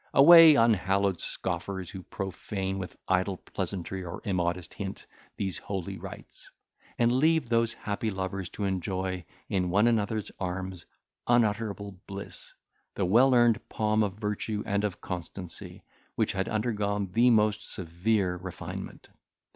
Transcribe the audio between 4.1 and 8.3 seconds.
immodest hint, these holy rites; and leave those happy